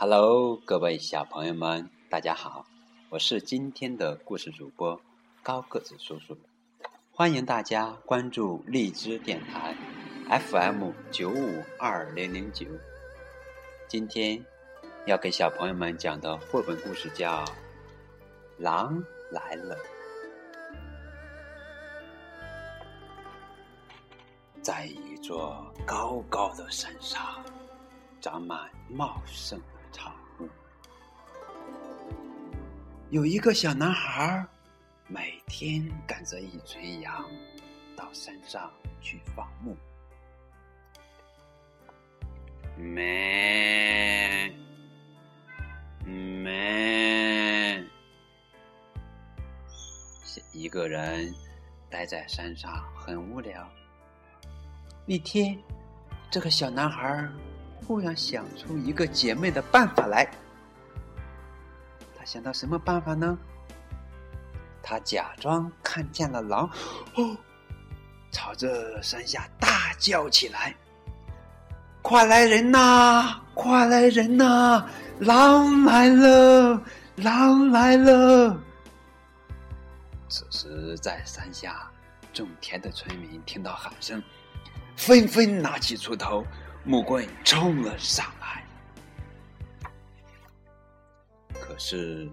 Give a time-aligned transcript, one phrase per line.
[0.00, 2.64] Hello，各位小朋友们，大家好，
[3.08, 5.00] 我是今天的故事主播
[5.42, 6.38] 高个子叔叔，
[7.10, 9.74] 欢迎大家关注荔枝电台
[10.30, 12.64] FM 九五二零零九。
[13.88, 14.40] 今天
[15.04, 17.44] 要给小朋友们讲的绘本故事叫
[18.56, 19.76] 《狼来了》。
[24.62, 27.42] 在一座高高的山上，
[28.20, 29.60] 长满茂盛。
[33.10, 34.46] 有一个小男孩，
[35.06, 37.24] 每天赶着一群羊
[37.96, 39.74] 到山上去放牧。
[42.76, 44.52] 咩
[46.04, 47.82] 咩，
[50.52, 51.34] 一个人
[51.88, 53.66] 待在山上很无聊。
[55.06, 55.58] 一天，
[56.30, 57.26] 这个小男孩。
[57.86, 60.30] 忽然想出一个解闷的办法来。
[62.28, 63.38] 想到什么办法呢？
[64.82, 66.68] 他假装看见了狼，
[67.14, 67.34] 哦，
[68.30, 70.76] 朝着山下大叫起来
[72.04, 73.40] ：“快来人呐！
[73.54, 74.86] 快来人呐！
[75.20, 76.82] 狼来了！
[77.16, 78.54] 狼来了！”
[80.28, 81.90] 此时，在山下
[82.34, 84.22] 种田的村民听到喊声，
[84.98, 86.44] 纷纷拿起锄头。
[86.84, 88.62] 木棍冲了上来，
[91.78, 92.28] 是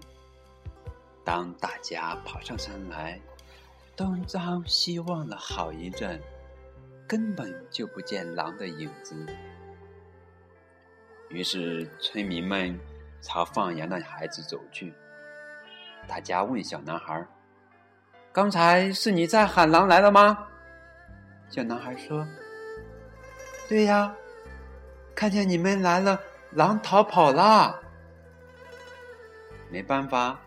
[1.24, 3.20] 当大家跑上山来，
[3.96, 6.20] 东张西望了好一阵，
[7.06, 9.14] 根本就不见狼的影子。
[11.28, 12.78] 于是村民们
[13.20, 14.92] 朝放羊的孩子走去，
[16.06, 17.26] 大家问小男孩
[18.32, 20.46] ：“刚才是你在喊狼来了吗？”
[21.48, 22.26] 小男孩说
[23.68, 24.14] ：“对呀。”
[25.16, 26.20] 看见你们来了，
[26.50, 27.82] 狼逃跑了。
[29.70, 30.38] 没办法，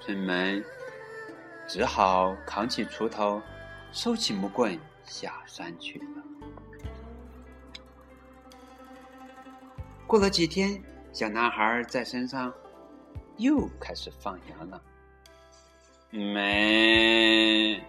[0.00, 0.64] 村民
[1.66, 3.42] 只好扛起锄头，
[3.92, 6.04] 收起木棍，下山去了。
[10.06, 12.52] 过了几天，小男孩在山上
[13.36, 14.80] 又开始放羊了。
[16.10, 17.82] 没，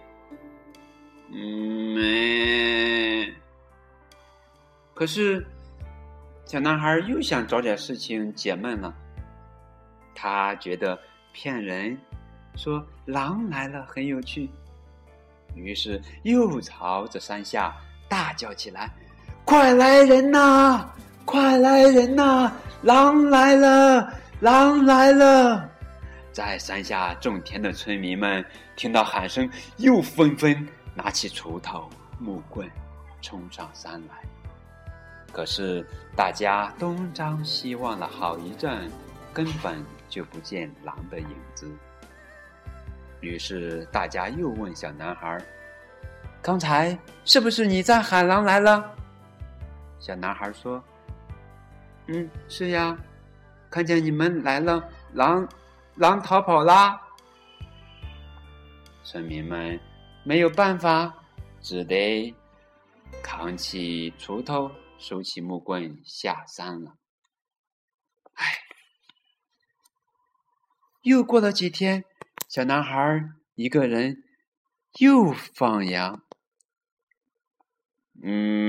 [1.30, 3.32] 没，
[4.94, 5.46] 可是。
[6.44, 8.96] 小男孩又想找点事情解闷了。
[10.20, 10.98] 他觉得
[11.32, 11.96] 骗人，
[12.56, 14.50] 说狼来了很有趣，
[15.54, 17.72] 于是又朝着山下
[18.08, 18.90] 大叫起来
[19.46, 20.90] ：“快来人呐！
[21.24, 22.52] 快来人呐！
[22.82, 24.12] 狼来了！
[24.40, 25.70] 狼来了！”
[26.34, 32.68] 在山下种田的村民们听到喊声，又纷纷拿起锄头、木棍，
[33.22, 34.16] 冲上山来。
[35.32, 35.86] 可是
[36.16, 38.90] 大家东张西望了好一阵，
[39.32, 41.70] 根本就不见狼的影子。
[43.20, 45.38] 于是大家又问小男孩
[46.42, 48.94] ：“刚才是不是你在喊狼来了？”
[49.98, 50.82] 小男孩说
[52.06, 52.96] ：“嗯，是呀，
[53.70, 54.82] 看见你们来了，
[55.12, 55.48] 狼
[55.96, 57.00] 狼逃跑啦。”
[59.04, 59.78] 村民们
[60.24, 61.12] 没有办法，
[61.60, 62.34] 只得
[63.22, 64.70] 扛起锄头。
[65.00, 66.92] 收起木棍下山了。
[71.08, 72.04] 又过了几天，
[72.48, 74.24] 小男孩一个人
[74.98, 76.20] 又放羊。
[78.12, 78.68] 没，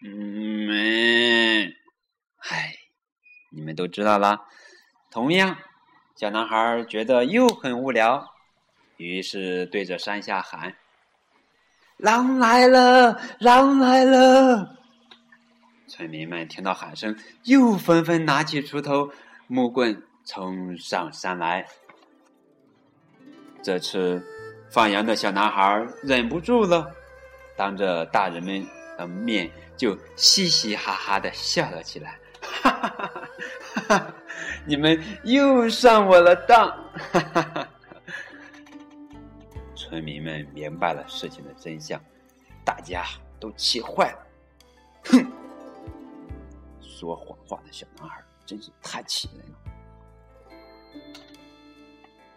[0.00, 1.64] 没，
[2.38, 2.74] 唉，
[3.50, 4.46] 你们都知道了。
[5.10, 5.58] 同样，
[6.16, 8.32] 小男孩觉得又很无聊，
[8.96, 10.74] 于是对着山下喊。
[11.98, 13.20] 狼来了！
[13.40, 14.79] 狼来了！
[15.90, 19.10] 村民们听到喊声，又纷纷拿起锄头、
[19.48, 21.66] 木棍，冲上山来。
[23.60, 24.24] 这次
[24.70, 26.94] 放羊的小男孩忍不住了，
[27.56, 28.64] 当着大人们
[28.96, 33.10] 的面就嘻嘻哈哈的笑了起来：“哈哈哈
[33.74, 34.14] 哈哈！
[34.64, 36.68] 你们又上我的当！”
[37.12, 37.68] 哈哈哈。
[39.74, 42.00] 村民们明白了事情的真相，
[42.64, 43.04] 大家
[43.40, 44.29] 都气坏了。
[47.00, 49.56] 说谎话的小男孩真是太气人了。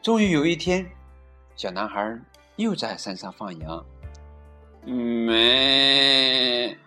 [0.02, 0.90] 终于有一天，
[1.58, 2.18] 小男孩
[2.56, 3.86] 又在山上放羊。
[4.86, 6.78] 没，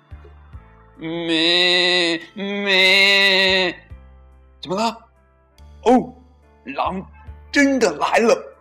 [0.96, 3.79] 没，没，
[4.58, 4.99] 怎么了？
[5.82, 6.14] 哦，
[6.64, 7.06] 狼
[7.52, 8.56] 真的来了！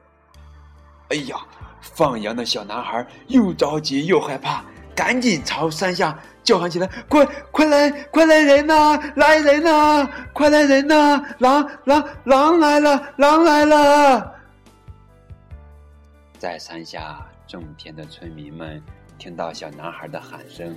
[1.11, 1.37] 哎呀！
[1.79, 4.65] 放羊的小男孩又着急又害怕，
[4.95, 8.97] 赶紧朝山下叫喊起来：“快快来，快来人呐！
[9.15, 10.09] 来人呐！
[10.31, 11.21] 快来人呐！
[11.39, 13.13] 狼狼狼来了！
[13.17, 14.35] 狼来了！”
[16.39, 18.81] 在山下种田的村民们
[19.17, 20.75] 听到小男孩的喊声，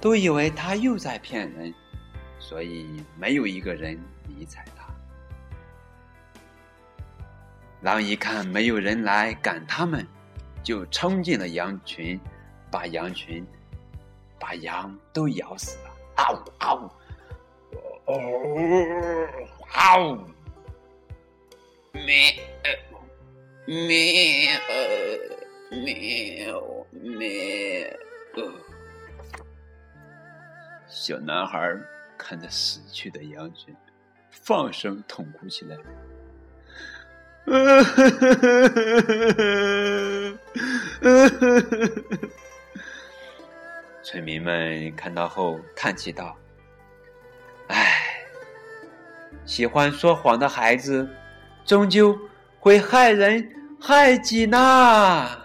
[0.00, 1.72] 都以为他又在骗人，
[2.38, 3.98] 所以没有一个人
[4.28, 4.84] 理睬他。
[7.82, 10.04] 狼一看没有人来赶他们，
[10.62, 12.20] 就冲进了羊群。
[12.70, 13.44] 把羊群
[14.38, 15.90] 把羊都咬死了。
[16.16, 16.88] 嗷呜嗷呜
[18.06, 18.16] 嗷呜
[19.72, 20.18] 嗷呜
[21.92, 22.38] 没
[23.66, 24.50] 没有
[25.70, 27.80] 没有没
[28.36, 28.52] 有
[30.86, 31.76] 小男孩
[32.16, 33.76] 看着死去的羊群
[34.30, 35.76] 放声痛哭起来。
[44.06, 46.36] 村民们看到后叹气道
[47.66, 48.24] ：“唉，
[49.44, 51.12] 喜欢说谎的孩子，
[51.64, 52.16] 终究
[52.60, 53.44] 会害人
[53.80, 55.44] 害己呐！”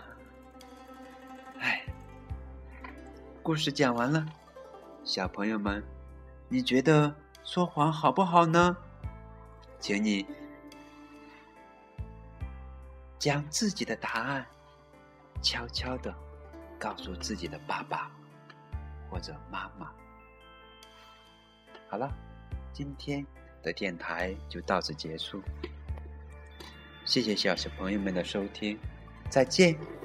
[1.57, 1.81] 唉，
[3.41, 4.23] 故事讲完了，
[5.03, 5.83] 小朋友们，
[6.47, 7.11] 你觉得
[7.43, 8.77] 说谎好不好呢？
[9.79, 10.23] 请你
[13.17, 14.45] 将自己的答案
[15.41, 16.13] 悄悄的
[16.77, 18.11] 告诉自己的爸爸。
[19.51, 19.91] 妈妈，
[21.89, 22.11] 好了，
[22.73, 23.25] 今天
[23.61, 25.41] 的电台就到此结束。
[27.05, 28.79] 谢谢小小朋友们的收听，
[29.29, 30.00] 再见。